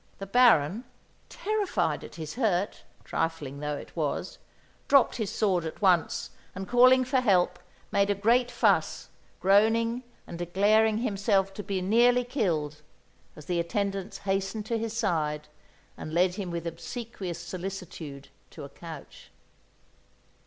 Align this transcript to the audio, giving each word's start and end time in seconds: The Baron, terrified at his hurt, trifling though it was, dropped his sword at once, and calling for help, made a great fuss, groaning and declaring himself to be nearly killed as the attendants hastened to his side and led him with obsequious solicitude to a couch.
The 0.17 0.25
Baron, 0.25 0.85
terrified 1.29 2.03
at 2.03 2.15
his 2.15 2.33
hurt, 2.33 2.85
trifling 3.03 3.59
though 3.59 3.75
it 3.77 3.95
was, 3.95 4.39
dropped 4.87 5.17
his 5.17 5.29
sword 5.29 5.63
at 5.63 5.79
once, 5.79 6.31
and 6.55 6.67
calling 6.67 7.05
for 7.05 7.19
help, 7.19 7.59
made 7.91 8.09
a 8.09 8.15
great 8.15 8.49
fuss, 8.49 9.09
groaning 9.39 10.01
and 10.25 10.39
declaring 10.39 10.97
himself 10.97 11.53
to 11.53 11.61
be 11.61 11.83
nearly 11.83 12.23
killed 12.23 12.81
as 13.35 13.45
the 13.45 13.59
attendants 13.59 14.17
hastened 14.17 14.65
to 14.65 14.79
his 14.79 14.97
side 14.97 15.47
and 15.95 16.15
led 16.15 16.33
him 16.33 16.49
with 16.49 16.65
obsequious 16.65 17.37
solicitude 17.37 18.29
to 18.49 18.63
a 18.63 18.69
couch. 18.69 19.29